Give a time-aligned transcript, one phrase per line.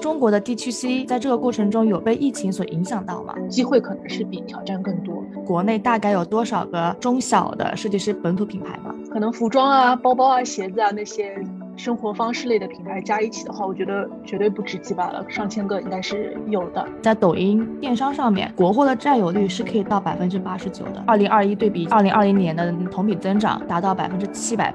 [0.00, 3.34] 中国的 d 区 c 在这个过程中有被疫情所影响到吗？
[3.48, 5.22] 机会可能是比挑战更多。
[5.44, 8.94] 国内大概有多少个中小的设计师本土品牌吗？
[9.10, 11.34] 可能服装啊、包包啊、鞋子啊那些
[11.76, 16.86] 生活方式类的品牌加一起的话，我觉得绝对不止几百了，上千个应该是有的。
[17.02, 21.02] 在抖音电商上面，国货的占有率是可以到百分之八十九的。
[21.06, 24.74] 二零二一对比二零二零年的同比增长达到百分之七百。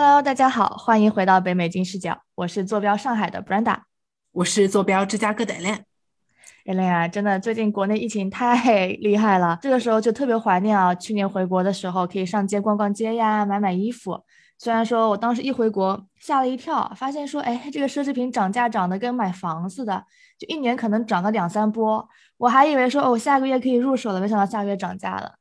[0.00, 3.78] Hello，大家好，欢迎回到北美金视角，我是坐标上海的 Brenda，
[4.30, 5.80] 我是坐标芝加哥的 Ellen。
[6.66, 14.22] Ellen 啊，真的最近国内疫情太 厉害了，这个时候就特别怀念啊，去年回国的时候可以上街逛逛街呀，买买衣服。
[14.56, 20.04] 虽然说我当时一回国吓了一跳，发现说，哎，这个奢侈品涨价涨得跟买房似的，
[20.38, 25.37] 就一年可能涨个两三波，我还以为说，哦，下个月可以入手了，没想到下个月涨价了。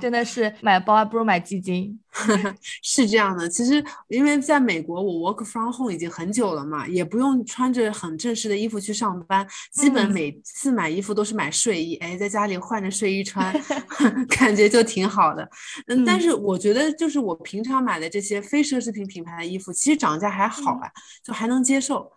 [0.00, 1.98] 真的是买包还不如买基金，
[2.82, 3.48] 是这样的。
[3.48, 13.54] 其实因为在美国，我 work from home 已经很久了嘛，也不用穿着很正式的衣服去上班，基本每次买衣服都是买睡衣，哎，在家里换着睡衣穿，
[14.28, 15.48] 感觉就挺好的。
[15.86, 20.90] 嗯，但是我觉得就是我平常买的这些非奢侈品品牌的衣服，其实涨价还好啊，
[21.24, 22.10] 就还能接受。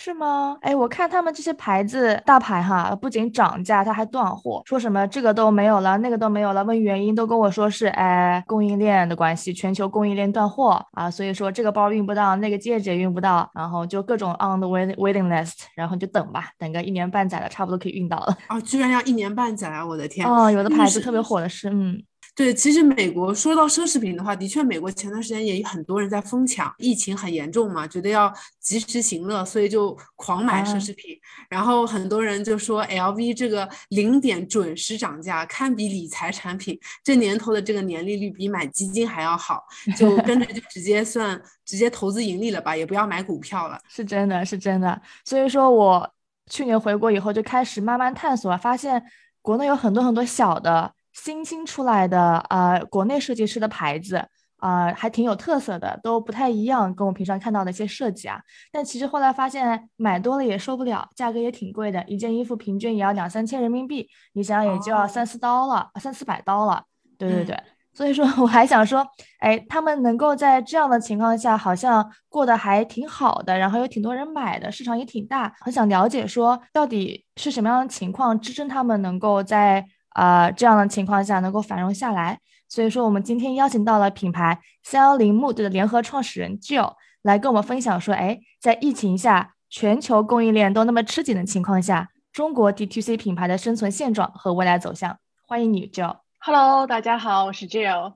[0.00, 0.56] 是吗？
[0.60, 6.62] 哎，我看他们这些牌子大牌哈，不仅涨价，它还断货，说什么这个都没有了，那个都没有了。
[6.62, 18.38] 问原因都跟我说是哎供应链的关系，全球供应链断货啊，所以说这个包运不到，那个戒指也运不到，然后就各种 on the wait waiting list，然后就等吧，等个一年半载了，差不多可以运到了。
[18.48, 19.84] 哦，居然要一年半载啊！
[19.84, 20.24] 我的天。
[20.24, 22.00] 哦，有的牌子特别火的是，嗯。
[22.38, 31.18] 对，其实美国说到奢侈品的话，的确，美国前段时间也有很多人在疯抢，疫情很严重嘛，觉得要及时行乐，所以就狂买奢侈品。
[31.50, 36.78] 然后很多人就说，LV 这个零点准时涨价，堪比理财产品。
[37.02, 39.64] 这年头的这个年利率比买基金还要好，
[39.98, 43.76] 就跟着就直接算直接投资盈利了吧，也不要买股票了。
[43.88, 45.02] 是真的，是真的。
[45.24, 46.08] 所以说我
[46.48, 49.02] 去年回国以后就开始慢慢探索，发现
[49.42, 50.92] 国内有很多很多小的。
[51.24, 54.24] 新兴出来的呃，国内设计师的牌子
[54.58, 58.40] 啊，还挺有特色的，都不太一样，跟我平常看到的一些设计啊。
[58.72, 66.84] 但其实后来发现买多了也受不了，价格也挺贵的，一件衣服平均也要两三千人民币，你想想也就要三四刀了，三四百刀了。
[67.18, 67.56] 对对对，
[67.92, 69.04] 所以说我还想说，
[69.40, 79.84] 哎，他们能够在这样的情况下，好像过得还挺好的，然后有挺多人买的，市场也挺大，很想了解说到底是什么样的情况支撑他们能够在。
[80.18, 95.16] 啊，这样的情况下能够繁荣下来，所以说我们今天邀请到了品牌三幺零木的联合创始人 Jill 来跟我们分享说，哎，在疫情下，全球供应链都那么吃紧的情况下，中国 DTC 品牌的生存现状和未来走向。
[95.46, 96.16] 欢迎你，Jill。
[96.40, 98.14] Hello，大家好，我是 Jill。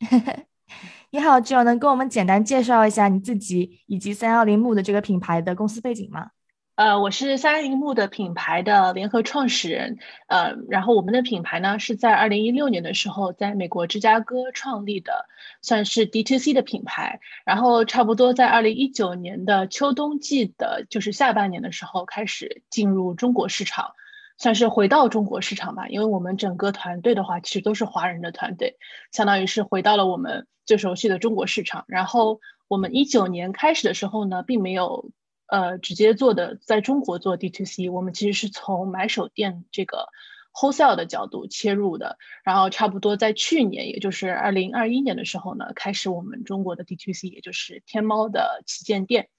[1.12, 6.28] 你好，Jill，能跟我们简单介绍一下你自己以及三幺零木的这个品牌的公司背景吗？
[6.78, 15.26] 呃，我是三菱木的品牌的联合创始人，呃，然后我们的品牌呢是在二零一六年的时候在美国芝加哥创立的，
[15.60, 23.94] 算是 D2C 的品牌，然后差不多在二零一九年的秋冬季的，就是下半年的时候开始进入中国市场，
[24.36, 28.76] 算是回到中国市场吧，因为我们整个团队的话其实都是华人的团队，
[29.10, 32.38] 相当于是回到了我们最熟悉的中国市场，然后
[32.68, 35.10] 我们一九年开始的时候呢，并没有。
[35.48, 40.08] 呃，直接做的在中国做 D to C，我们其实是从买手店这个
[40.52, 42.18] wholesale 的角度切入的。
[42.44, 49.30] 然后差不多在去年，也就是二零二一年的时候呢，开始我们中国的 D to C，也就是天猫的旗舰店。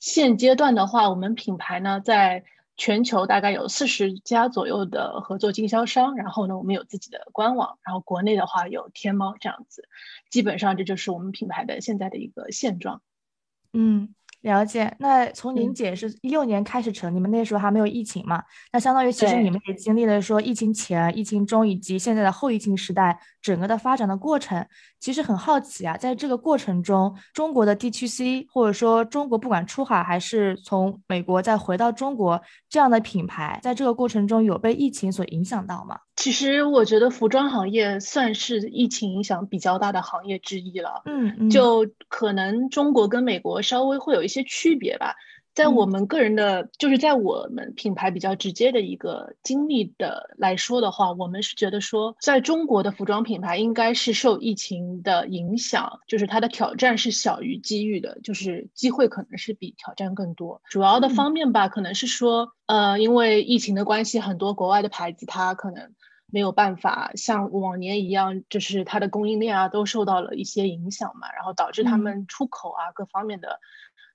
[0.00, 2.44] 现阶段的话，我们品牌呢在
[2.78, 6.16] 全球大概有四十家左右的合作经销商。
[6.16, 9.86] 然后呢，我们有自己的官网，然后国内的话有天猫这样子。
[10.30, 13.02] 基本上这就是我们品牌的现在的一个现状。
[13.74, 14.14] 嗯。
[14.42, 18.42] 了解，那从您姐是一六年开始成，你们那时候还没有疫情嘛？
[18.72, 24.66] 那相当于其实你们也经历了说疫情前、疫情中以及现在的后疫情时代整个的发展的过程。
[24.98, 35.98] 其实很好奇啊，在这个过程中，中国的 D T C 或者说中国不管出海还是从美国再回到中国这样的品牌，在这个过程中有被疫情所影响到吗？
[36.14, 41.02] 其实我觉得服装行业算是疫情影响比较大的行业之一了。
[41.06, 45.14] 嗯，就可能中国跟美国稍微会有一些区别吧。
[45.54, 60.62] 在我们个人的，就是在我们品牌比较直接的一个经历的来说的话，我们是觉得说，在中国的服装品牌应该是受疫情的影响，就是它的挑战是小于机遇的，就是机会可能是比挑战更多。
[60.70, 65.92] 主要的方面吧，可能是说，呃，因为疫情的关系，很多国外的牌子它可能
[66.30, 73.60] 没有办法像往年一样，就是它的供应链啊都受到了一些影响嘛，然后导致他们出口啊各方面的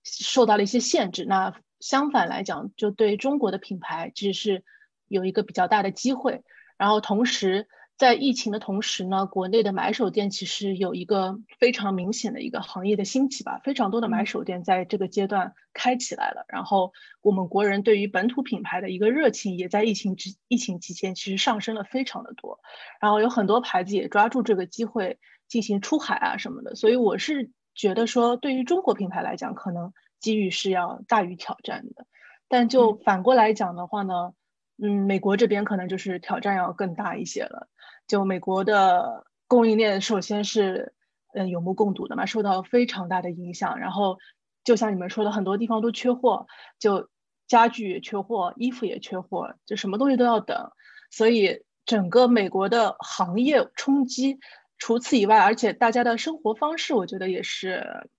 [0.08, 1.26] 受到了一些限制。
[1.26, 4.64] 那相反来讲，就对中国的品牌其实是
[5.08, 6.44] 有一个比较大的机会。
[6.78, 7.68] 然后同时，
[7.98, 16.46] 在疫情的同时呢，国内的买手店其实有一个非常明显的一个行业的兴起吧，非常多的买手店在这个阶段开起来了。
[16.48, 22.60] 然后我们国人对于本土品牌的一个热情，也在疫情之疫情期间其实上升了非常的多。
[23.02, 25.18] 然后有很多牌子也抓住这个机会
[25.48, 26.76] 进行出海啊什么的。
[26.76, 32.06] 所以我是觉得说，对于中国品牌来讲，可能机遇是要大于挑战的。
[32.50, 34.34] 但就反过来讲的话呢？
[34.80, 37.68] 嗯，美国这边可能就是挑战要更大一些了。
[38.06, 40.94] 就美国的供应链，首先是
[41.34, 43.80] 嗯有目共睹的嘛，受到非常大的影响。
[43.80, 44.20] 然后
[44.64, 46.46] 就像你们说的，很多地方都缺货，
[46.78, 47.10] 就
[47.48, 50.72] 家具也缺货，衣服也缺货，就什么东西都要等。
[51.10, 54.38] 所以整个美国的行业冲击，
[54.80, 58.10] 除此以外，而且大家的生活方式，我觉得也是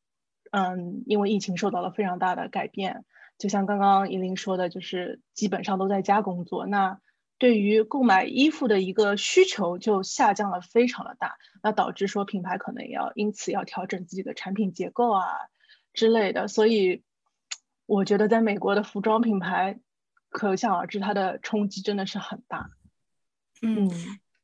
[0.50, 3.04] 嗯，因为疫情受到了非常大的改变。
[3.38, 7.00] 就像刚刚依林说的，就是基本上都在家工作，那
[7.38, 15.24] 对于购买衣服的一个需求就下降了非常的大，那导致说品牌可能也要因此要调整自己的产品结构啊
[15.92, 17.04] 之类的，所以
[17.86, 19.78] 我觉得在美国的服装品牌，
[20.30, 22.70] 可想而知它的冲击真的是很大。
[23.62, 23.88] 嗯。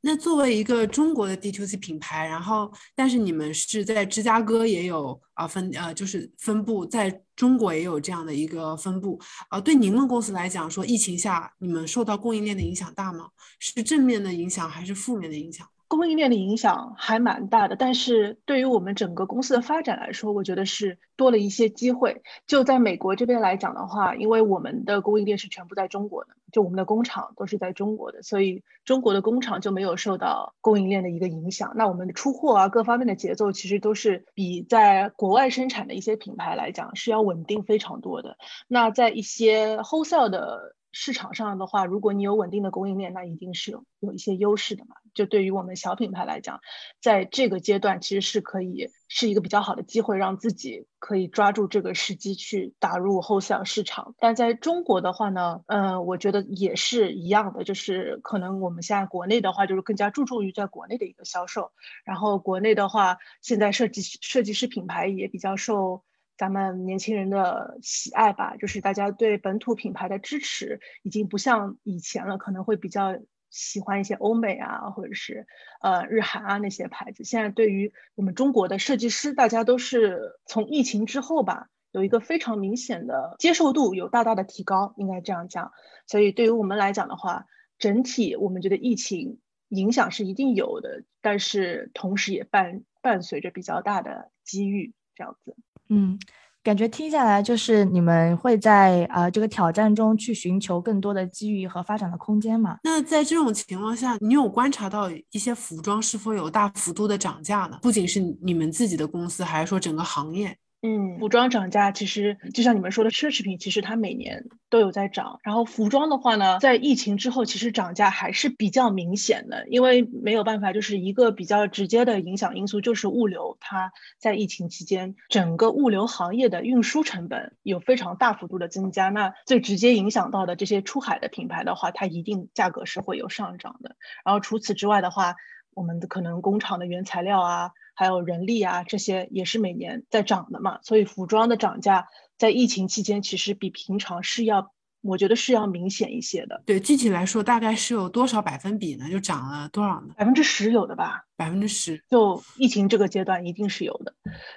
[0.06, 9.18] 那作为一个中国的 DTC 品牌，然后但是你们是在芝加哥也有啊分呃就是分布，在中国也有这样的一个分布
[9.48, 9.58] 啊。
[9.58, 13.30] 对你们公司来讲，说疫情下你们受到供应链的影响大吗？
[13.58, 15.66] 是正面的影响还是负面的影响？
[15.88, 22.22] 供应链的影响还蛮大的，但是对于我们整个公司的发展来说，我觉得是多了一些机会。
[22.46, 31.72] 就在美国这边来讲的话，因为我们的供应链是全部在中国的，就我们的工厂都是在中国的，所以中国的工厂就没有受到供应链的一个影响。
[31.76, 38.36] 那我们的出货啊，各方面的节奏其实都是比在国外生产的一些品牌来讲是要稳定非常多的。
[38.68, 44.94] 那在一些 wholesale 的市场上的话，如果你有稳定的供应链，那一定是有有一些优势的嘛。
[45.12, 46.60] 就对于我们小品牌来讲，
[47.02, 54.14] 在这个阶段其实是可以是一个比较好的机会，让自己可以抓住这个时机去打入后向市场。
[54.18, 61.72] 但在中国的话呢，嗯，我觉得也是一样的，就是可能我们现在国内的话，就是更加注重于在国内的一个销售。
[62.04, 66.02] 然后国内的话，现在设计设计师品牌也比较受。
[66.36, 73.18] 咱们年轻人的喜爱吧，就是大家对本土品牌的支持，已经不像以前了，可能会比较
[73.50, 75.46] 喜欢一些欧美啊，或者是
[75.80, 77.22] 呃日韩啊那些牌子。
[77.22, 85.70] 现在对于我们中国的设计师，大家都是从疫情之后吧，有一个非常明显的接受度有大大的提高，应该这样讲。
[86.08, 87.46] 所以对于我们来讲的话，
[87.78, 89.38] 整体我们觉得疫情
[89.68, 95.56] 影响是一定有的，但是同时也伴伴随着比较大的机遇，这样子。
[95.88, 96.18] 嗯，
[96.62, 102.78] 感觉听下来就是你们会在啊这个挑战中去寻求更多的机遇和发展的空间嘛？
[102.82, 107.78] 那在这种情况下，你有观察到一些服装是否有大幅度的涨价呢？
[107.82, 110.56] 不仅是你们自己的公司，还是说整个行业？
[110.86, 115.40] 嗯，服装涨价其实就像你们说的，奢侈品其实它每年都有在涨。
[115.42, 129.08] 然后服装的话呢，在疫情之后，其实涨价还是比较明显的，因为没有办法，就是一个比较直接的影响因素就是物流，它在疫情期间，整个物流行业的运输成本有非常大幅度的增加。
[129.08, 133.96] 那最直接影响到的这些出海的品牌的话，它一定价格是会有上涨的。
[134.22, 135.36] 然后除此之外的话，
[135.76, 137.72] 我们的可能工厂的原材料啊。
[137.96, 146.60] 还有人力啊，这些也是每年在涨的嘛，所以服装的涨价在疫情期间其实比平常是要，我觉得是要明显一些的。
[146.66, 149.08] 对，具体来说大概是有多少百分比呢？
[149.08, 150.14] 就涨了多少呢？
[150.16, 151.24] 百分之十有的吧。
[151.36, 154.12] 百分之十，就疫情这个阶段一定是有的。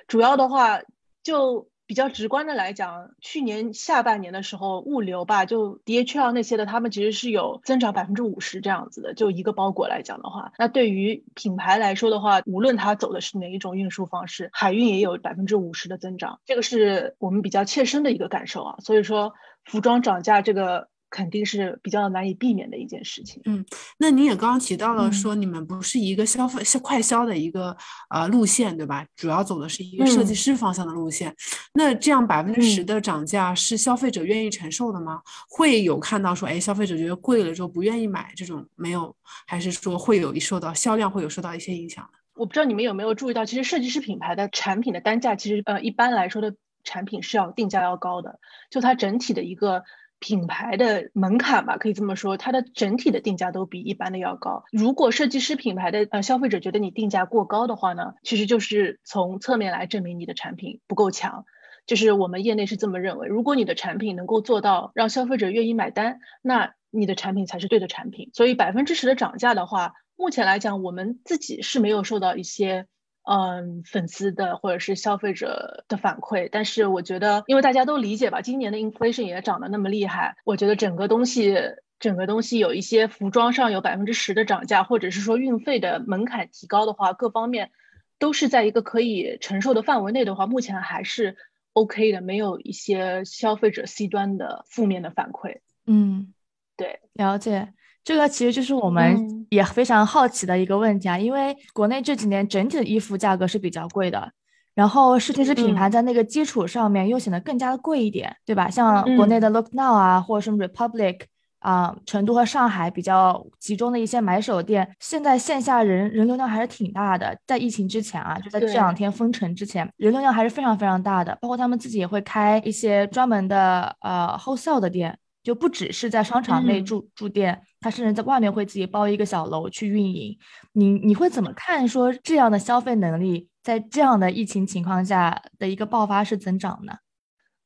[0.07, 0.79] 主要的话
[1.21, 1.69] 就。
[1.87, 9.13] 比较直观的来讲，去年下半年的时候，物流吧，就 DHL 那些的，他们其实是有增长百分之五十这样子的。
[9.13, 18.75] 就一个包裹来讲的话，那对于品牌来说的话，无论它走的是哪一种运输方式，海运也有百分之五十的增长，这个是我们比较切身的一个感受啊。
[18.79, 20.89] 所以说，服装涨价这个。
[21.09, 23.41] 肯定是比较难以避免的一件事情。
[23.45, 23.65] 嗯，
[23.97, 27.75] 那您也刚刚提到了说，你们不是一个消费是快销的一个
[28.09, 29.05] 呃路线，对吧？
[29.15, 31.33] 主要走的是一个设计师方向的路线。
[31.73, 35.21] 那这样百分之十的涨价是消费者愿意承受的吗？
[35.49, 39.15] 会有看到说，哎，消费者觉得贵了之后不愿意买这种没有？
[39.45, 49.83] 还是说会有受到销量会有受到一些影响我不知道你们有没有注意到，其实设计师品牌的产品的单价，其实呃一般来说的产品是要定价要高的，就它整体的一个。
[50.19, 54.63] 品牌的门槛吧，可以这么说，它的整体的定价都比一般的要高。
[54.71, 61.45] 如果设计师品牌的呃消费者觉得你定价过高的话呢，其实就是从侧面来证明你的产品不够强。
[61.85, 68.29] 就是我们业内是这么认为，如果你的产品能够做到让消费者愿意买单，那你的产品才是对的产品。
[68.33, 72.87] 所以百分之十的涨价的话，目前来讲，我们自己是没有受到一些。
[73.29, 81.57] 嗯，粉丝的或者是消费者的反馈，但是我觉得，因为大家都理解吧，今年的 inflation 也涨得那么厉害，我觉得整个东西，
[81.99, 87.71] 整个东西有一些服装上有百分之十的涨价，或者是说运费的门槛提高的话，各方面
[88.17, 91.35] 都是在一个可以承受的范围内的话，目前还是
[91.73, 95.57] OK 的，没有一些消费者 C 端的负面的反馈。
[95.85, 96.33] 嗯，
[96.77, 97.73] 对，了解。
[98.07, 104.31] 这个其实就是我们也非常好奇的一个问题啊，因为国内这几年整体的衣服价格是比较贵的，
[104.73, 108.69] 然后设计师品牌在那个基础上面又显得更加的贵一点，对吧？
[108.69, 111.23] 像国内的 Look Now 啊，或者什么 Republic
[111.59, 117.37] 啊，成都和上海比较集中的一些买手店，现在线下人人流量还是挺大的。
[117.45, 125.19] 在疫情之前啊，就在这两天封城之前，人流量还是非常非常大的，包括他们自己也会开一些专门的呃 wholesale 的店。
[125.47, 130.37] 就不只是在商场内驻驻店，他甚至在外面会自己包一个小楼去运营。
[130.73, 131.87] 你你会怎么看？
[131.87, 136.95] 说这样的消费能力在这样的疫情情况下的一个爆发式增长呢？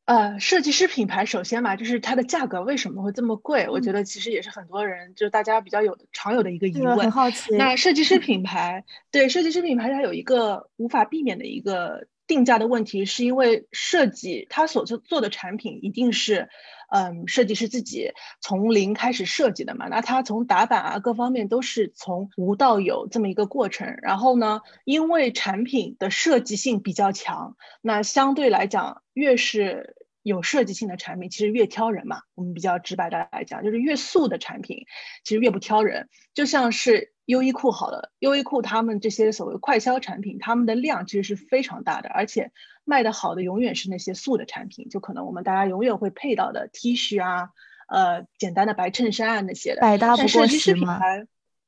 [0.05, 3.67] 呃，设计师品牌首先嘛，就是它的价格为什么会这么贵？
[3.67, 6.95] 我觉得其实也是很多人就大家比较有常有的一个疑问。
[6.99, 7.57] 很好奇。
[7.57, 16.47] 那设计师品牌对设计师品牌，它有一个无法避免的一个定价的问题，是因为设计它所做做的产品一定是。
[16.91, 23.97] 嗯，设计师自己从零开始设计的嘛，那他从打版啊各方面都是从无到有这么一个过程。
[24.01, 32.21] 然后呢，因为产品的设计性比较强，那相对来讲，越是有设计性的产品，其实越挑人嘛。
[32.35, 34.85] 我们比较直白的来讲，就是越素的产品，
[35.23, 36.09] 其实越不挑人。
[36.33, 42.51] 就像是优衣库好了，优衣库他们这些所谓快销产品，他们的量其实是非常大的，而且。
[42.83, 47.49] 卖的好的永远是那些素的产品，就可能我们大家永远会配到的 T 恤啊，
[47.87, 49.81] 呃，简单的白衬衫啊那些的。
[49.81, 50.99] 百搭不过时吗？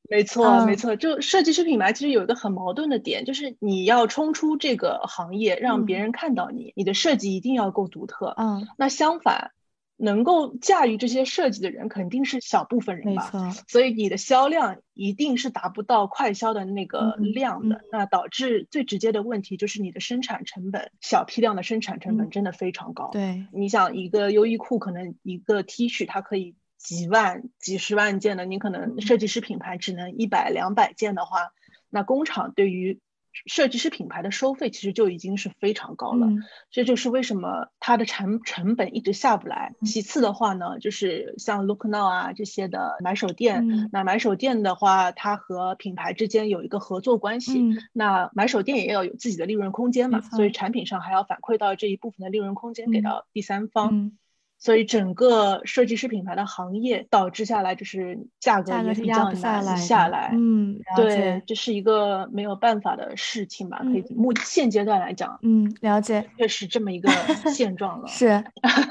[0.08, 0.96] 没错，没错。
[0.96, 8.34] 就设计师品牌其实有一个很矛盾的点，就是你要冲出这个行业，让别人看到你，你的设计一定要够独特。
[8.36, 8.66] 嗯。
[8.76, 9.52] 那相反。
[9.96, 13.30] 能够驾驭这些设计的人肯定是小部分人吧，
[13.68, 23.10] 所以你的销量一定是达不到快销的那个量的，那导致最直接的问题就是你的生产成本，小批量的生产成本真的非常高。
[23.12, 31.52] 对，你想一个优衣库可能一个 T 恤它可以几万、几十万件的，你可能设计师品牌只能一百、两百件的话，
[31.88, 33.00] 那工厂对于
[33.46, 36.28] 设计师品牌的收费其实就已经是非常高了，
[36.70, 39.74] 这就是为什么它的成成本一直下不来。
[39.84, 54.12] 其次的话呢，就是像 Look Now 啊这些的买手店，那买手店的话，它和品牌之间有一个合作关系，那买手店也要有自己的利润空间嘛，所以产品上还要反馈到这一部分的利润空间给到第三方。
[54.64, 60.30] 所以整个设计师品牌的行业导致下来，就是价格也比较难下来。
[60.32, 63.80] 嗯，对，这是一个没有办法的事情吧？
[63.82, 67.10] 可以目现阶段来讲，嗯，了解，确实这么一个
[67.52, 68.08] 现状了。
[68.08, 68.42] 是，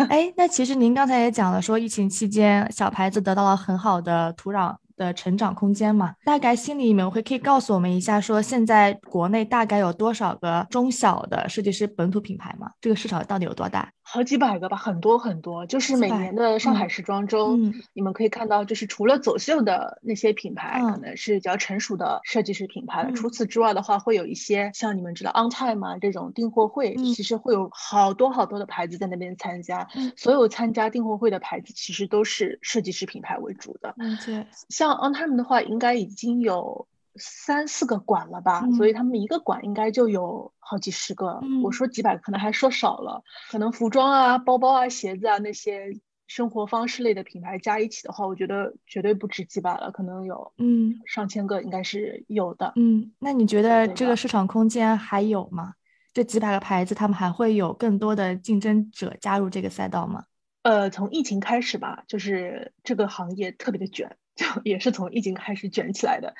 [0.09, 4.75] 哎，那其实您刚才也讲了，说疫情期间小牌子得到了很好的土壤。
[4.95, 12.69] 的成长空间嘛，大概心里面会可以告诉我们一下，说现在国内大概有多少个中小的设计师本土品牌吗？
[12.79, 13.91] 这个市场到底有多大？
[14.05, 15.65] 好几百个吧，很多很多。
[15.65, 17.57] 就是每年的上海时装周，
[17.93, 23.11] 你们可以看到，就是除了走秀的那些品牌，可能是比较成熟的设计师品牌了。
[23.13, 29.87] 除此之外的话，会有一些像你们知道 On Time 啊这种订货会，其实会有好多好多的牌子在那边参加。
[30.15, 33.95] 所有参加订货会的牌子，其实都是设计师品牌为主的。
[33.97, 34.45] 嗯，对。
[34.69, 41.39] 像 On Time 的话，应该已经有三四个馆了吧，所以他们一个馆应该就有好几十个。
[41.63, 43.21] 我说几百，可能还说少了。
[43.51, 52.73] 可能服装啊、包包啊、鞋子啊那些生活方式类的品牌加一起的话，我觉得绝对不止几百了，可能有嗯上千个，应该是有的。
[52.75, 55.73] 嗯，那你觉得这个市场空间还有吗？
[56.13, 60.23] 这几百个牌子，他们还会有更多的竞争者加入这个赛道吗？
[60.63, 64.17] 呃，从疫情开始吧，就是这个行业特别的卷。
[64.35, 66.33] 就也是从疫情开始卷起来的，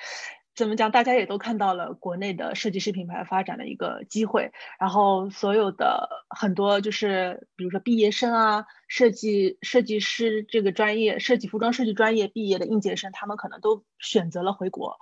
[0.56, 0.92] 怎么讲？
[0.92, 14.98] 大家也都看到了国内的设计师品牌发展的一个机会，然后所有的很多就是比如说毕业生啊，设计设计师这个专业，设计服装设计专业毕业的应届生，他们可能都选择了回国。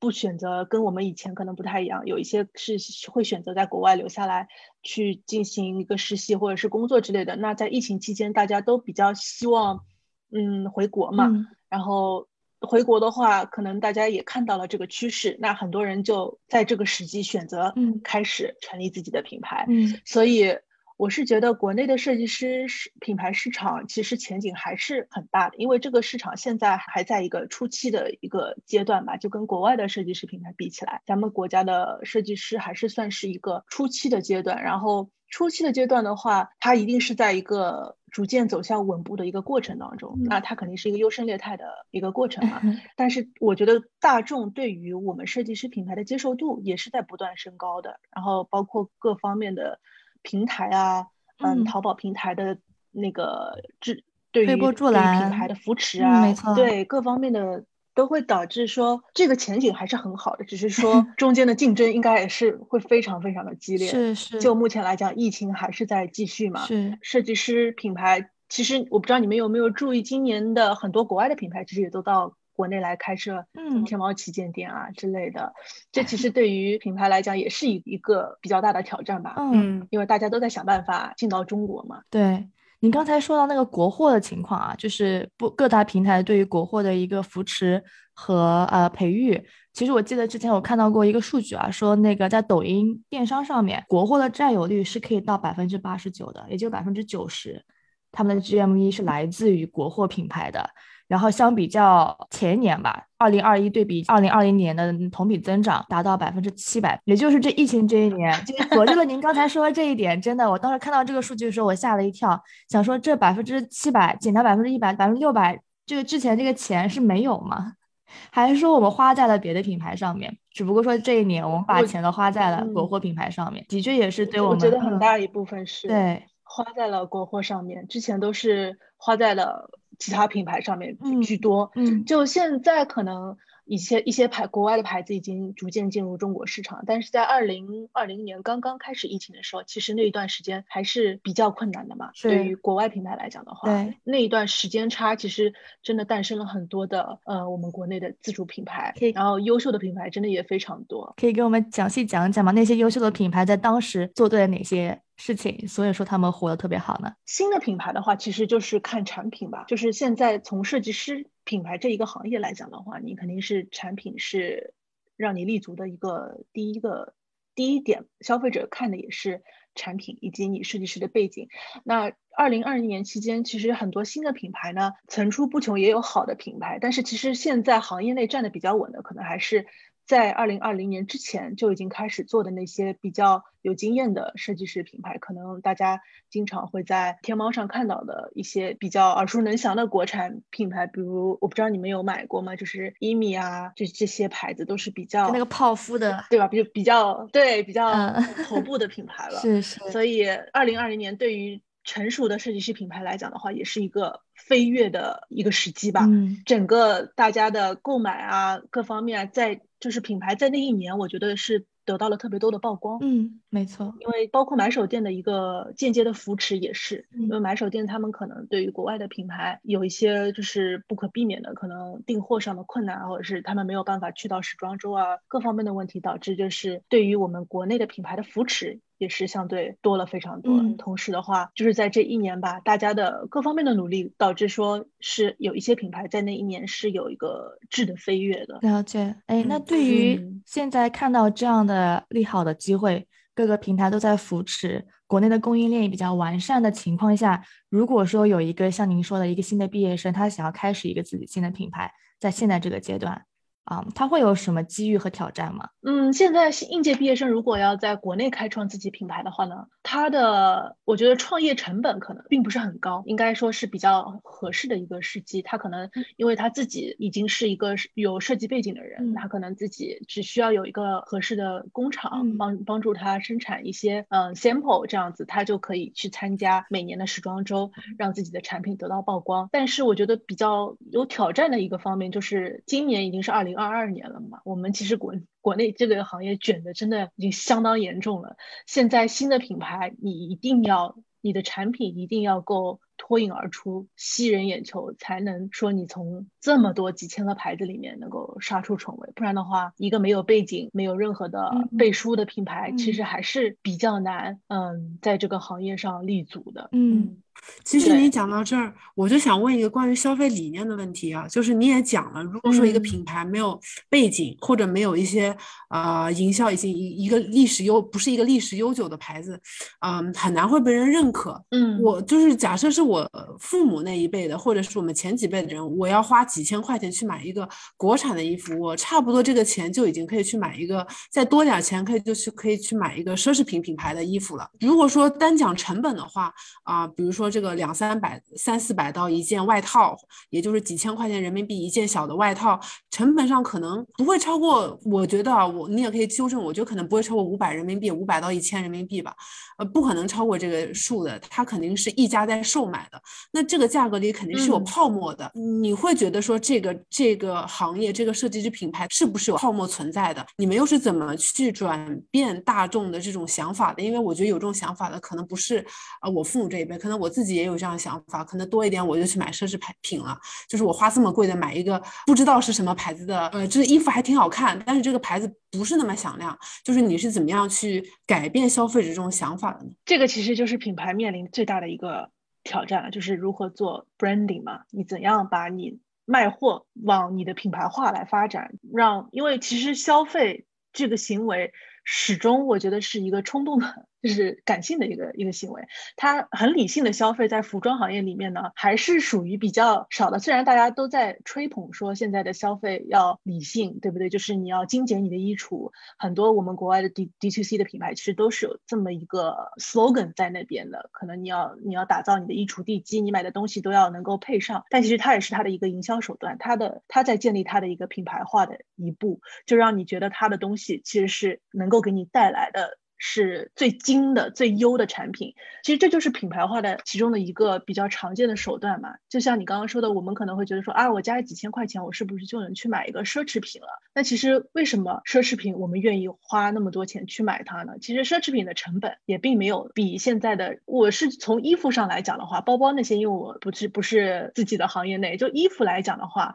[0.00, 2.76] 不选择跟我们以前可能不太一样，有一些是
[3.10, 4.46] 会选择在国外留下来
[4.80, 7.34] 去进行一个实习或者是工作之类的。
[7.34, 9.84] 那在疫情期间，大家都比较希望，
[10.30, 11.48] 嗯，回国嘛。
[11.68, 12.28] 然后
[12.60, 19.66] 回国的话，可能大家也看到了这个趋势，那很多人就在这个时机选择开始成立自己的品牌。
[19.68, 20.58] 嗯，所以。
[20.98, 34.64] 我是觉得国内的设计师市品牌市场其实前景还是很大的，因为这个市场现在还在一个初期的一个阶段吧，就跟国外的设计师品牌比起来，咱们国家的设计师还是算是一个初期的阶段。
[34.64, 42.60] 然后初期的阶段的话，它一定是在一个逐渐走向稳步的一个过程当中，那它肯定是一个优胜劣汰的一个过程嘛。
[42.96, 49.78] 但是我觉得大众对于我们设计师品牌的接受度也是在不断升高的，然后包括各方面的。
[50.20, 51.06] 平台啊，
[51.38, 52.58] 嗯，淘宝平台的
[52.90, 57.64] 那个制，对于对品牌的扶持啊，没错，对各方面的
[57.98, 63.88] 都会导致说这个前景还是很好的，只是说 中间的竞争应该也是会非常非常的激烈。
[63.88, 66.64] 是是，就目前来讲，疫情还是在继续嘛。
[66.64, 72.34] 是，设计师品牌其实我不知道你们有没有注意，今年的很多国外的品牌其实也都到。
[72.58, 73.46] 国内来开设
[73.86, 75.52] 天猫旗舰店啊之类的，
[75.92, 79.36] 这其实对于品牌来讲也是一一个比较大的挑战吧。
[79.38, 82.00] 嗯，因为大家都在想办法进到中国嘛。
[82.10, 82.48] 对
[82.80, 87.82] 你刚才说到那个国货的情况啊，就是不各大平台对于国货的一个扶持
[88.14, 89.42] 和呃培育。
[89.72, 97.64] 其实我记得之前我看到过一个数据啊，说那个在抖音电商上面，国货的占有率是可以到百分之八十九的，也就百分之九十，
[98.12, 100.70] 他们的 GMV 是来自于国货品牌的。
[101.08, 110.20] 然后相比较前年吧，二零二一对比二零二零年的同比增长达到百分之七百，也就是这疫情这一年，就佐证了您刚才说的这一点。
[110.20, 112.38] 真的，我当时看到这个数据的时候，我吓了一跳，
[112.68, 117.72] 想说这百分之七百减掉百分之一百，百分之六百，这个之前这个钱是没有吗？
[118.30, 120.36] 还是说我们花在了别的品牌上面？
[120.52, 124.56] 只不过说这一年我们把钱都花在了国货品牌上面，的确也是对我们。
[124.56, 129.70] 我觉得很大一部分是对花在了国货上面，之前都是花在了。
[129.98, 142.10] 其他品牌上面居多，嗯，就现在可能一些一些牌国外的牌子已经逐渐进入中国市场，但是在二零二零年刚刚开始疫情的时候，其实那一段时间还是比较困难的嘛。
[142.22, 151.12] 对于国外品牌来讲的话，对那一段时间差，其实真的诞生了很多的呃我们国内的自主品牌，然后优秀的品牌真的也非常多。
[151.18, 152.52] 可以给我们详细讲讲吗？
[152.52, 155.02] 那些优秀的品牌在当时做对了哪些？
[155.18, 157.12] 事情，所以说他们活得特别好呢。
[157.26, 159.64] 新的品牌的话，其实就是看产品吧。
[159.66, 164.74] 就是现在从设计师品牌这一个行业来讲的话，你肯定是产品是
[165.16, 167.14] 让你立足的一个第一个
[167.56, 169.42] 第一点，消费者看的也是
[169.74, 171.48] 产品以及你设计师的背景。
[171.82, 179.66] 那二零二零年期间，其实很多新的品牌呢层出不穷，也有好的品牌，但是其实现在行业内站的比较稳的，可能还是。
[180.08, 192.56] 在二零二零年之前就已经开始做的那些比较有经验的设计师品牌，可能大家经常会在天猫上看到的一些比较耳熟能详的国产品牌，比如我不知道你们有买过吗？
[192.56, 196.48] 就是伊米啊，这这些牌子都是比较那个泡芙的，对吧？
[196.48, 198.14] 比比较对比较
[198.46, 199.38] 头部的品牌了。
[199.42, 199.78] 是是。
[199.90, 206.04] 所以二零二零年对于成熟的设计师品牌来讲的话，也是一个飞跃的一个时机吧。
[206.06, 206.42] 嗯。
[206.44, 212.98] 整个大家的购买啊，各方面啊，在就是品牌在那一年，我觉得是得到了特别多的曝光。
[213.00, 228.80] 嗯，没错，因为包括买手店的一个间接的扶持也是，因为买手店他们可能对于国外的品牌有一些就是不可避免的可能订货上的困难，或者是他们没有办法去到时装周啊，各方面的问题导致就是对于我们国内的品牌的扶持。
[228.98, 238.58] 也是相对多了非常多，同时的话，就是在这一年吧，大家的各方面的努力，导致说是有一些品牌在那一年是有一个质的飞跃的。
[238.60, 253.24] 了解，哎，那对于现在看到这样的利好的机会，各个平台都在扶持，国内的供应链也比较完善的情况下，如果说有一个像您说的一个新的毕业生，他想要开始一个自己新的品牌，在现在这个阶段。
[253.68, 255.68] 啊，他会有什么机遇和挑战吗？
[255.82, 265.42] 嗯，现在应届毕业生如果要在国内开创自己品牌的话呢，他的我觉得创业成本可能并不是很高，应该说是比较合适的一个时机。
[265.42, 279.50] 他可能因为他自己已经是一个有设计背景的人，他可能自己只需要有一个合适的工厂帮帮助他生产一些嗯 sample 这样子，他就可以去参加每年的时装周，让自己的产品得到曝光。
[279.52, 283.57] 但是我觉得比较有挑战的一个方面就是今年已经是二零。
[283.58, 288.36] 二二年了嘛，我们其实国国内这个行业卷的真的已经相当严重了。
[288.66, 299.10] 现在新的品牌，你一定要你的产品一定要够脱颖而出，吸人眼球，才能说你从这么多几千个牌子里面能够杀出重围。
[299.14, 306.68] 不然的话，一个没有背景、没有任何的背书的品牌，其实还是比较难，嗯，在这个行业上立足的。
[306.72, 307.16] 嗯。
[307.62, 313.58] 其实你讲到这儿，我就想问一个关于消费理念的问题啊，就是你也讲了，如果说一个品牌没有
[313.88, 315.34] 背景，或者没有一些
[315.70, 319.40] 呃营销以及一一个历史悠不是一个历史悠久的牌子，
[319.86, 321.40] 嗯，很难会被人认可。
[321.50, 334.50] 嗯，我就是假设是我父母那一辈的，或者是我们前几辈的人，我要花几千块钱去买一个国产的衣服，我差不多这个钱就已经可以去买一个，再多点钱可以就去可以去买一个奢侈品品牌的衣服了。
[334.60, 336.32] 如果说单讲成本的话
[336.64, 337.28] 啊，比如说。
[337.30, 339.94] 这个两三百、三四百到一件外套，
[340.30, 342.58] 也就是几千块钱人民币一件小的外套，
[342.90, 344.78] 成本上可能不会超过。
[344.84, 349.14] 我觉得啊，我你也可以纠正，我觉得可能不会超过五百人民币，五百到一千人民币吧。
[349.58, 353.02] 呃，不可能超过这个数的，它肯定是一家在售卖买的。
[353.32, 355.30] 那这个价格里肯定是有泡沫的。
[355.62, 360.24] 你会觉得说这个这个行业这个设计师品牌是不是有泡沫存在的？
[360.36, 363.82] 你们又是怎么去转变大众的这种想法的？
[363.82, 365.64] 因为我觉得有这种想法的可能不是
[366.00, 367.38] 啊，我父母这一辈，可能我自己。
[367.38, 370.18] 也有这样的想法，可能多一点我就去买奢侈品了。
[370.48, 376.36] 就是我花这么贵的买一个不知道是什么牌子的，呃，这个衣服还挺好看，但是这个牌子不是那么响亮。
[376.64, 379.70] 就是你是怎么样去改变消费者这种想法的呢？
[379.84, 382.10] 这个其实就是品牌面临最大的一个
[382.44, 384.64] 挑战了，就是如何做 branding 嘛？
[384.70, 388.54] 你怎样把你卖货往你的品牌化来发展？
[388.72, 391.52] 让因为其实消费这个行为
[391.84, 393.86] 始终我觉得是一个冲动的。
[394.02, 395.62] 就是感性的一个一个行为，
[395.96, 400.18] 它很理性的消费，在服装行业里面呢，还是属于比较少的。
[400.18, 404.08] 虽然大家都在吹捧说现在的消费要理性，对不对？
[404.08, 410.88] 就是你要精简你的衣橱，很多我们国外的 D D to C 的品牌其实都是有这么一个 slogan 在那边的。
[410.92, 414.64] 可能你要你要打造你的衣橱地基，你买的东西都要能够配上。
[414.70, 422.78] 但其实它也是它的一个营销手段，它的它在建立它的一个品牌化的一步，就让你觉得它的东西其实是能够给你带来的。
[422.98, 428.96] 是最精的、最优的产品，其实这就是品牌化的其中的一个比较常见的手段嘛。
[429.08, 433.68] 就像你刚刚说的，我们可能会觉得说啊，我加几千块钱，我是不是就能去买一个奢侈品了？
[433.94, 437.74] 那其实为什么奢侈品我们愿意花那么多钱去买它呢？
[437.80, 446.34] 其实奢侈品的成本也并没有比现在的，我是从衣服上来讲的话，包包那些，因为我不是不是自己的行业内，就衣服来讲的话。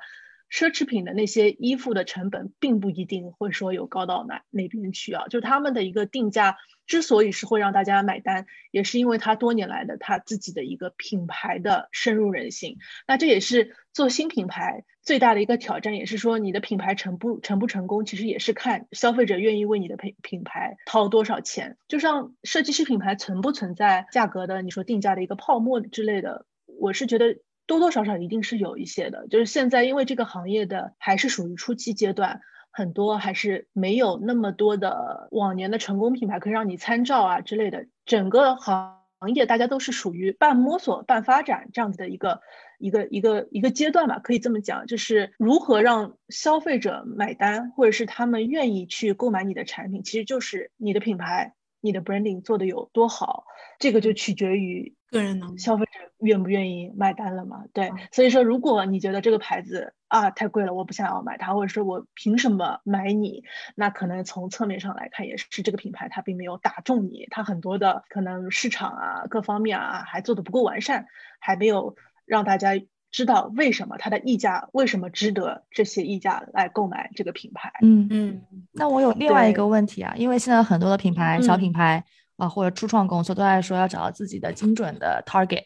[0.53, 5.25] 奢侈品的那些衣服的成本，并不一定会说有高到哪哪边去啊。
[5.27, 12.77] 就他们的一个定价，之所以是会让大家买单，也是因为他多年来的他自己的一个品牌的深入人心。
[13.07, 21.77] 那这也是做新品牌最大的一个挑战，也是说你的品牌成不成不成功，其实也是看消费者愿意为你的品品牌掏多少钱。
[21.87, 26.45] 就像设计师品牌存不存在价格的，你说定价的一个泡沫之类的，
[26.79, 27.39] 我是觉得。
[27.65, 37.85] 多多少少一定是有一些的，就是现在因为这个行业的还是属于初期阶段，很多还是没有那么多的往年的成功品牌可以让你参照啊之类的。
[38.05, 38.99] 整个行
[39.33, 42.41] 业大家都是属于半摸索半发展这样子的一个
[42.79, 53.45] 一个一个一个阶段吧，可以这么讲，就是如何让消费者买单，或者是他们愿意去购买你的产品，其实就是你的品牌、你的 branding 做的有多好，
[53.77, 54.95] 这个就取决于。
[55.11, 57.65] 个人能消费者愿不愿意买单了嘛？
[57.71, 63.43] 对，所以说如果你觉得这个牌子啊太贵了，我不想要买它，或者说我凭什么买你？
[63.75, 71.05] 那可能从侧面上来看，也是这个品牌它并没有打中你，它很多的可能市场啊各方面啊还做的不够完善，
[71.39, 72.71] 还没有让大家
[73.13, 77.71] 知道为什么它的溢价为什么值得这些溢价来购买这个品牌。
[77.81, 78.41] 嗯嗯，
[78.73, 82.03] 那我有另外一个问题啊，因为现在很多的品牌小品牌。
[82.35, 85.65] 啊，或者初创公司都在说要找到自己的精准的 target，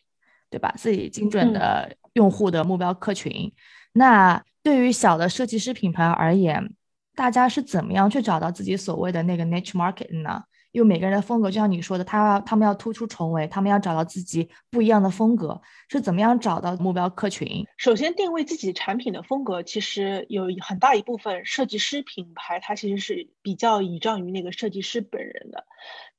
[0.49, 0.73] 对吧？
[0.75, 3.53] 自己精准的用户的目标客群。
[3.93, 6.73] 那对于小的设计师品牌而言，
[7.15, 10.43] 大家是怎么样去找到自己所谓的那个 niche market 呢？
[10.77, 15.59] 就每个人的风格，就像你说的，他他们要突出重围，他们要找到自己不一样的风格，
[15.89, 17.65] 是怎么样找到目标客群？
[17.77, 25.65] 首先定位自己产品的风格，其实有很大一部分设计师品牌，它其实是比较倚仗于那个设计师本人的，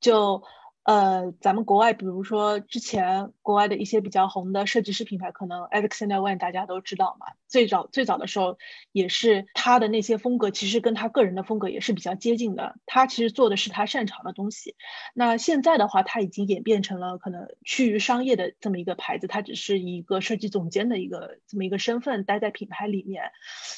[0.01, 0.43] 就。
[0.89, 7.27] 呃，咱们国外，比如说之前国外的一些比较红的设计师品牌，可能 Alexander Wang 大家都知道嘛。
[7.47, 8.57] 最早最早的时候，
[8.91, 12.73] 也是他的那些风格，其实跟他个人的风格也是比较接近的。
[12.87, 14.75] 他其实做的是他擅长的东西。
[15.13, 23.25] 那现在的话，他已经演变成了可能趋于商业的这么一个牌子，他只是一个设计总监的一个这么一个身份，待在品牌里面。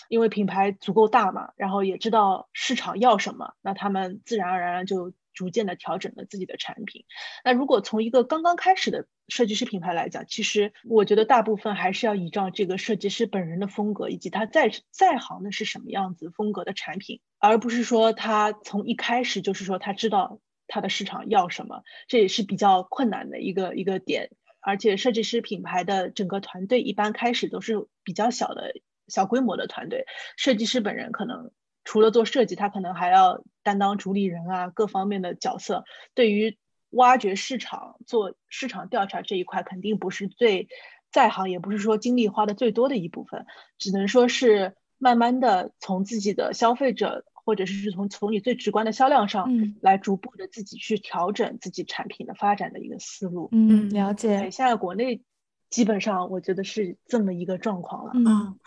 [0.08, 5.12] 因为品牌足够大嘛，然后也知道市场要什么，那他们自然而然就。
[5.33, 7.05] 逐渐的调整了自己的产品。
[7.43, 24.29] 那如果从一个刚刚开始的设计师品牌来讲，其实我觉得大部分还是要依照这个设计师本人的风格，以及他在在行的是什么样子风格的产品，而不是说他从一开始就是说他知道他的市场要什么，这也是比较困难的一个一个点。
[24.63, 28.73] 而且设计师品牌的整个团队一般开始都是比较小的
[29.07, 30.05] 小规模的团队，
[30.37, 31.51] 设计师本人可能
[31.83, 35.84] 除了做设计，他可能还要担当主理人啊各方面的角色。
[36.13, 36.58] 对于
[36.89, 40.67] 挖掘市场、做市场调查这一块，肯定不是最
[41.12, 43.45] 在行，也不是说精力花的最多的一部分，
[43.78, 47.26] 只能说是慢慢的从自己的消费者。
[47.43, 49.50] 或者是从从你最直观的销量上
[49.82, 53.50] 来逐步的自己去调整自己产品的发展的一个思路。
[53.52, 54.52] 嗯，了解。
[54.52, 55.24] 现在国内
[55.67, 58.12] 基本上我觉得是这么一个状况了。
[58.13, 58.60] 嗯。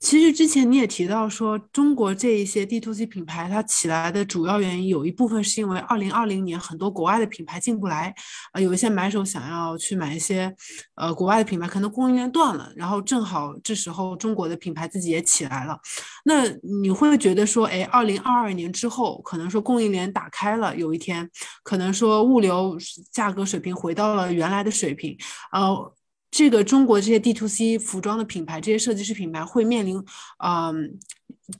[0.00, 8.14] 其实之前你也提到说，中国这一些 D to C 品牌它起来的主要原因，有一部分是因为二零二零年很多国外的品牌进不来，
[8.52, 10.54] 呃，有一些买手想要去买一些，
[10.94, 15.76] 呃，国外的品牌，可能供应链断了，然后正好这时候中国的品牌自己也起来了。
[16.24, 16.44] 那
[16.82, 21.28] 你会觉得说，哎，二零二二年之后，可能说供应链打开了，有一天，
[21.64, 22.78] 可能说物流
[23.10, 25.16] 价格水平回到了原来的水平，
[25.50, 25.92] 呃。
[26.30, 29.96] 这个中国这些 D to C 服装的品牌，这些设计师品牌会面临，
[30.44, 30.98] 嗯，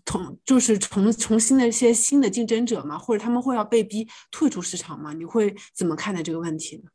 [0.05, 2.99] 同就是重重新的一些新的竞争者吗？
[2.99, 5.15] 或者他们会要被逼退出市场吗？
[5.15, 6.91] 你会怎么看待这个问题呢？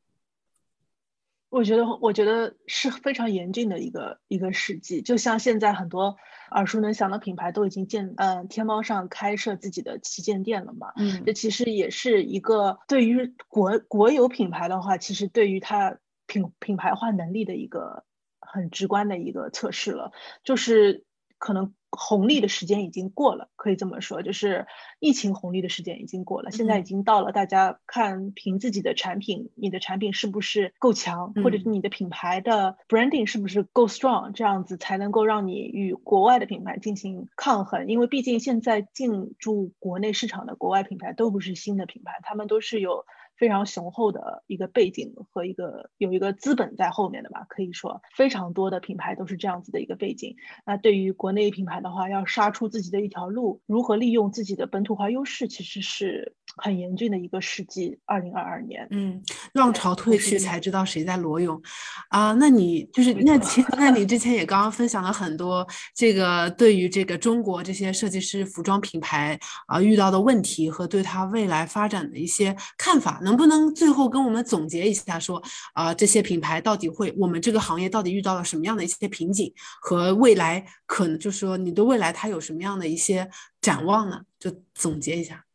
[1.49, 5.01] 我觉得，我觉得是非常严峻的一个一个时机。
[5.01, 6.15] 就像现在很多
[6.51, 10.93] 耳熟能详的品牌都已经建，嗯，天猫上开设自己的旗舰店了嘛。
[10.95, 15.97] 嗯，这其实也是一个对于国国有品牌的话，其实对于它。
[16.41, 18.03] 品品牌化能力的一个
[18.39, 20.11] 很直观的一个测试了，
[20.43, 21.05] 就是
[21.37, 24.65] 可能红利的时间已经过了，可以这么说，就是
[24.99, 43.05] 疫情红利的时间已经过了，现在已经到了大家看凭自己的产品，你的产品是不是够强，或者是你的品牌的 branding 是不是够 strong，这样子才能够让你与国外的品牌进行抗衡，因为毕竟现在进驻国内市场的国外品牌都不是新的品牌，他们都是有。
[43.43, 50.37] 非常雄厚的一个背景和一个有一个资本在后面的吧，可以说非常多的品牌都是这样子的一个背景。
[50.65, 57.97] 那对于国内品牌的话，要杀出自己的一条路，如何利用自己的本土化优势，其实是很严峻的一个世纪。
[58.05, 59.21] 二零二二年，嗯，
[59.53, 61.61] 浪潮退去才知道谁在裸泳
[62.09, 62.33] 啊。
[62.33, 73.19] 那你就是那其实那你 之前也刚刚分享了很多这个对于这个中国这些设计师服装品牌啊遇到的问题和对它未来发展的一些看法。
[73.23, 75.41] 能不能最后跟我们总结一下，说
[75.73, 83.29] 啊，这些品牌到底会，我们这个行业到底遇到了什么样的一些瓶颈，和未来可能就是说，你对未来它有什么样的一些
[83.61, 84.21] 展望呢？
[84.39, 85.45] 就总结一下。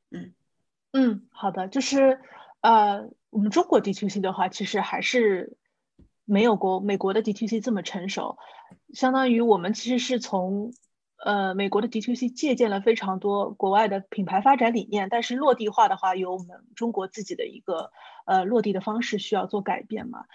[0.92, 2.20] 嗯，好的，就是
[2.61, 5.57] 呃，我们中国 DTC 的话，其实还是
[6.24, 8.38] 没有国美国的 DTC 这么成熟，
[8.92, 10.72] 相当于我们其实是从。
[11.20, 17.90] 呃，美国的 DTC 借鉴了非常多国外的品牌发展理念，但是落地化的话，有我们中国自己的一个
[18.24, 20.27] 呃落地的方式需要做改变嘛？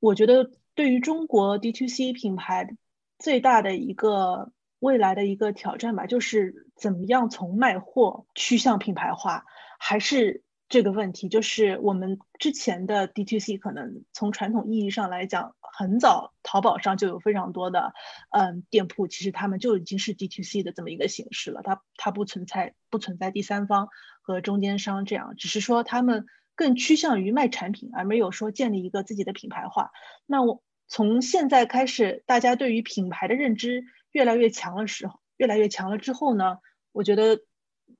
[0.00, 2.74] 我觉得对于中国 DTC 品牌
[3.18, 9.44] 最大的一个未来的一个挑战吧，就是怎么样从卖货趋向品牌化，
[9.84, 10.44] 还是？
[10.68, 17.92] 这个问题就是我们之前的 D2C 可能从传统意义上来讲，很早淘宝上就有非常多的
[18.30, 21.60] 嗯店铺，其实他们就已经是 D2C 的这么一个形式了。
[21.62, 23.88] 它它不存在不存在第三方
[24.22, 29.90] 和中间商这样，只是说他们更趋向于卖产品，而没有说建立一个自己的品牌化。
[30.24, 36.60] 那我从现在开始，大家对于品牌的认知越来越强的时候，越来越强了之后呢，
[36.92, 37.42] 我觉得。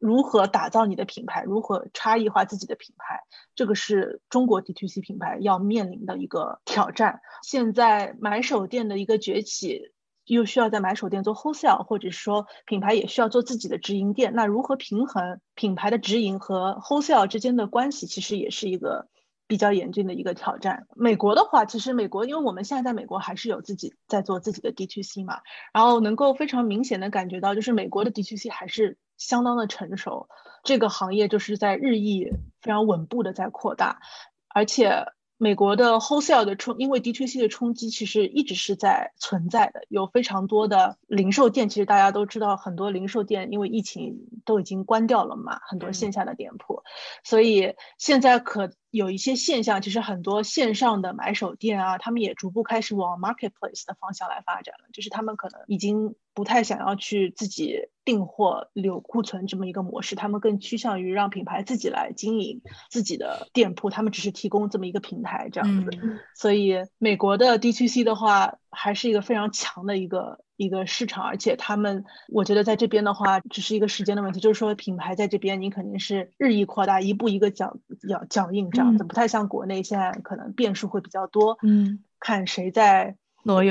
[0.03, 1.45] 如何打造你的品牌？
[1.45, 3.21] 如何差异化自己的品牌？
[3.55, 7.21] 这个是中国 DTC 品牌要面临的一个挑战。
[7.45, 9.93] 现在买手店的一个崛起，
[10.25, 14.35] 又需要在买手店做 wholesale，或者说品牌也需要做自己的直营店。
[14.35, 19.07] 那如何平衡品牌的直营和 wholesale 之间的关系，其实也是一个
[19.47, 20.89] 比较严峻的一个挑战。
[20.97, 28.99] 美国的话，其实美国，因为我们现在在美国还是有自己在做自己的 DTC 嘛，然后能够非常明显的感觉到，就是美国的 DTC 还是。
[29.27, 30.29] 相当的成熟，
[30.65, 32.31] 这个行业就是在日益
[32.61, 34.01] 非常稳步的在扩大，
[34.49, 35.07] 而且
[35.39, 46.83] 美国的 wholesale 的冲，因为 D2C 的冲击其实一直是在存在的，有非常多的零售店，其实大家都知道，很多零售店因为疫情都已经关掉了嘛，很多线下的店铺，
[47.25, 65.91] 所以现在可有一些现象，其实很多线上的买手店啊，他们也逐步开始往 marketplace 的方向来发展了，就是他们可能已经不太想要去自己订货留库存这么一个模式，他们更趋向于让品牌自己来经营自己的店铺，他们只是提供这么一个平台这样子。
[66.37, 70.45] 所以美国的 D T C 的话，还是一个非常强的一个。
[70.57, 74.41] 一个市场，而且他们，我觉得在这边的话，只是一个时间的问题。
[74.41, 77.77] 就是说，品牌在这边，你肯定是日益扩大，一步一个脚
[78.09, 81.59] 脚脚印这样子，不太像国内现在可能变数会比较多。
[81.63, 83.17] 嗯，看谁在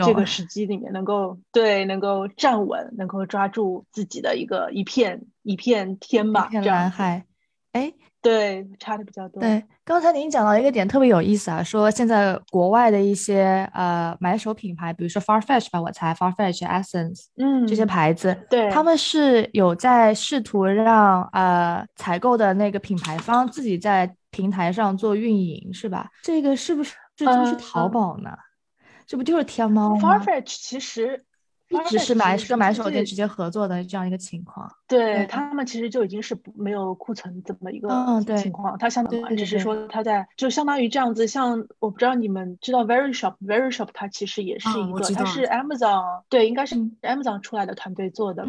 [0.04, 7.26] 这个时机里面能够对能够站稳，能够抓住自己的一个一片一片天吧，一片蓝海。
[7.72, 7.94] 哎。
[8.21, 9.41] 对，差的比较多。
[9.41, 26.07] 对，刚才您讲到一个点特别有意思啊，说现在国外的一些呃买手品牌，比如说 Farfetch 吧，我猜 Farfetch、Essence，嗯，这些牌子，对，他们是有在试图让呃采购的那个品牌方自己在平台上做运营，是吧？
[26.21, 28.31] 这个是不是这就是淘宝呢？
[29.07, 31.25] 这不就是天猫吗？Farfetch 其实。
[31.71, 37.89] 一直是买跟买手店直接合作的这样一个情况，对他们其实就已经是没有库存这么一个
[38.38, 48.45] 情况，它相当于只是说他在就相当于这样子，像我不知道你们知道 Very Shop，Very Shop 它其实也是一个，它是 Amazon 对，应该是 Amazon 出来的团队做的，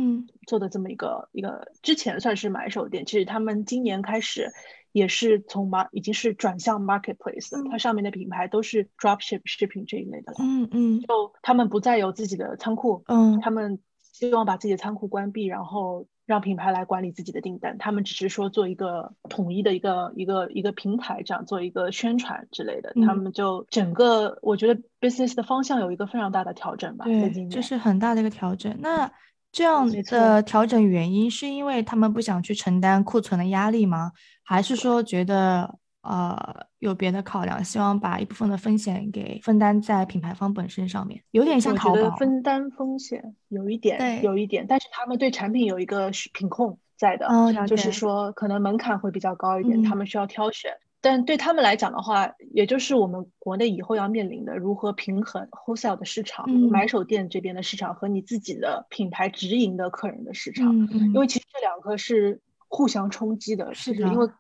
[0.47, 4.51] 做的这么一个一个之前算是买手店，其实他们今年开始。
[4.93, 10.39] 也是从 mar 已经是转向 marketplace，它上面的品牌都是 dropship shipping 这一类的了。
[10.41, 17.79] 嗯嗯，就他们不再有自己的仓库，嗯，他们希望把自己的仓库关闭，然后让品牌来管理自己的订单。
[17.79, 22.93] 他们只是说做一个统一的一个一个一个平台，这样做一个宣传之类的。
[23.07, 27.07] 他们就整个我觉得 business 的方向有一个非常大的调整吧。
[27.07, 28.77] 对，这是很大的一个调整。
[28.81, 29.11] 那
[29.53, 34.13] 这样的调整原因是因为他们不想去承担库存的压力吗？
[34.43, 36.37] 还是说觉得呃
[36.79, 47.29] 有别的考量，希望把一部分的风险给分担在品牌方本身上面，有点像淘宝分担风险，有一点，有一点，但是他们对产品有一个品控在的，
[47.67, 50.73] 就是说可能门槛会比较高一点，他们需要挑选。
[51.03, 60.75] 但对他们来讲的话，也就是我们国内以后要面临的，如何平衡 wholesale 的市场、买手店这边的市场和你自己的品牌直营的客人的市场，
[61.13, 64.31] 因为其实这两个是互相冲击的，是因为。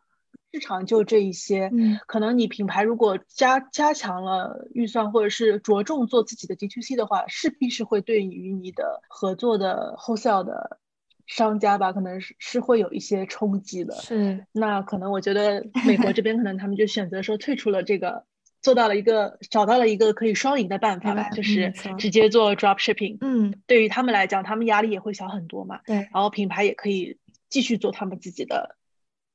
[0.55, 1.73] 市场就这一些，
[2.07, 10.79] 可能你品牌如果加加强了预算，或者是着重做自己的 D to C 的话，势必是会对于你的合作的 wholesale 的
[11.33, 13.95] 商家吧，可能是是会有一些冲击的。
[13.95, 18.27] 是，那可能我觉得美国这边可能他们就选择说退出了这个，
[18.61, 23.17] 做到了一个找到了一个可以双赢的办法吧，就是直接做 drop shipping。
[23.23, 25.81] 嗯，对于他们来讲，他们压力也会小很多嘛。
[25.87, 27.17] 对，然后品牌也可以
[27.49, 28.77] 继续做他们自己的。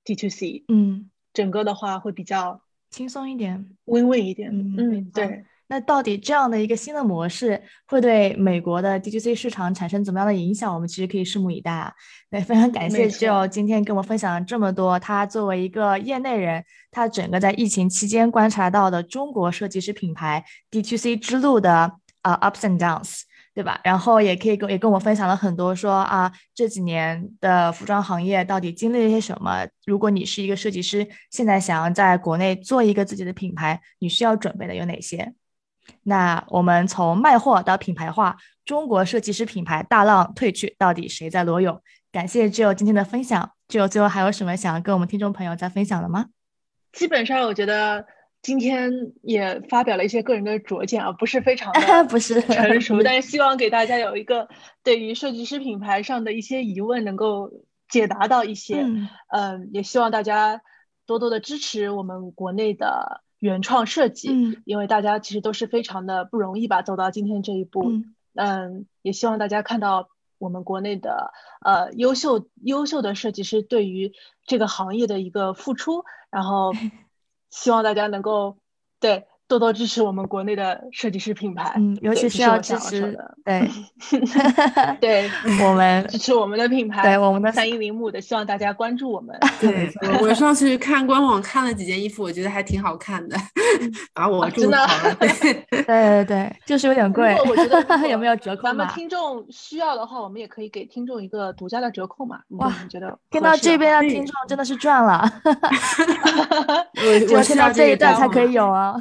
[0.04, 4.52] D to C，嗯，整个的话会比较轻松一点，温温一点。
[4.54, 5.44] 嗯，对。
[5.68, 10.74] 那到底这样的一个新的模式会对美国的 D to C 市场产生怎么样的影响？
[10.74, 11.92] 我们其实可以拭目以待啊。
[12.30, 23.22] 对，非常感谢 Joe 今天跟我们分享了这么多，他作为一个业内人，他整个在疫情期间观察到的中国设计师品牌 D to C 之路的啊 ups and downs。
[23.58, 23.82] 对吧？
[23.84, 29.66] 然后也可以跟也跟我分享了很多，说啊这几年的服装行业到底经历了些什么？
[29.88, 35.34] 如果你是一个设计师，现在想要在国内做一个自己的品牌，你需要准备的有哪些？
[36.04, 41.82] 那我们从卖货到品牌化，中国设计师品牌大浪退去，到底谁在裸泳？
[42.12, 46.28] 感谢 Joe 今天的分享，Joe 最后还有什么想要跟我们听众朋友再分享的吗？
[46.92, 48.06] 基本上我觉得。
[48.40, 48.90] 今天
[49.24, 54.48] 也发表了一些个人的拙见啊，不是非常的 不是成熟，但是希望给大家有一个
[54.84, 57.52] 对于设计师品牌上的一些疑问能够
[57.90, 58.86] 解答到一些。
[59.30, 60.62] 嗯，也希望大家
[61.06, 67.92] 多多的支持我们国内的原创设计，因为大家其实都是非常的不容易吧，走到今天这一步。
[68.36, 74.14] 嗯，也希望大家看到我们国内的呃优秀优秀的设计师对于
[74.46, 76.74] 这个行业的一个付出，然后。
[77.50, 78.58] 希望大家能够
[79.00, 83.70] 对多多支持我们国内的设计师品牌，嗯，尤其是要支持对，
[85.00, 85.30] 对
[85.66, 89.34] 我们支持我们的品牌，对我们的三一铃木的，希望大家关注我们。
[89.62, 89.90] 对，
[90.22, 93.38] 我上次看官网看了几件衣服，我觉得还挺好看的，
[94.14, 94.86] 把我真的，
[95.20, 97.34] 对对对，就是有点贵。
[97.48, 102.40] 我觉得有没有折扣咱们听众需要的话，我们也可以给听众一个独家的折扣嘛？
[102.58, 105.24] 哇，你觉得听到这边的听众真的是赚了。
[105.46, 108.94] 我我听到这一段才可以有啊。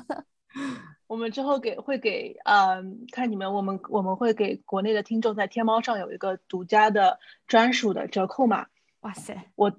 [1.06, 8.66] 我们之后给会给嗯，看你们，我们我们会给国内的听众在天猫上有一个独家的专属的折扣码。
[9.00, 9.72] 哇塞，我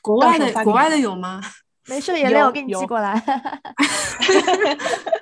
[0.00, 1.40] 国外的国外的有吗？
[1.88, 3.14] 没事， 眼泪我给你寄过来。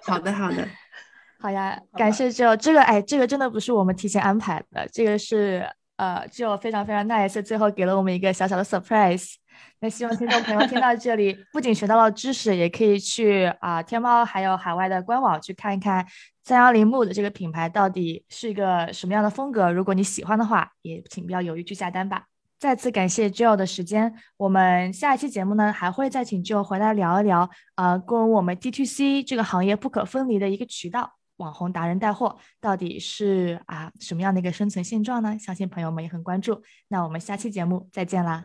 [0.06, 0.66] 好的，好的，
[1.38, 9.34] 好呀，感谢就这个，哎，这个真的不是我们提前安排的，这个是呃，就非常非常 nice，最后给了我们一个小小的 surprise。
[9.80, 16.06] 那希望听众朋友听到这里，不仅学到了知识，也可以去啊天猫还有海外的官网去看一看
[16.44, 19.72] 三幺零木的这个品牌到底是一个什么样的风格。
[19.72, 22.24] 如果你喜欢的话，也请不要犹豫去下单吧。
[22.58, 35.38] 再次感谢 Joe 的时间，我们下一期节目呢还会再请 Joe 回来聊一聊，呃，跟我们 D T C 这个行业不可分离的一个渠道——网红达人带货，到底是啊什么样的一个生存现状呢？
[35.38, 36.62] 相信朋友们也很关注。
[36.88, 38.44] 那我们下期节目再见啦！